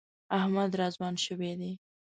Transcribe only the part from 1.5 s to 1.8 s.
دی.